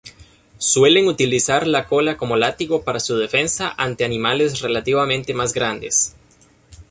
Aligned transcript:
Suelen 0.57 1.05
utilizar 1.07 1.67
la 1.67 1.85
cola 1.85 2.17
como 2.17 2.35
látigo 2.35 2.81
para 2.83 2.99
su 2.99 3.19
defensa 3.19 3.71
ante 3.77 4.03
animales 4.03 4.61
relativamente 4.61 5.35
más 5.35 5.53
grandes. 5.53 6.15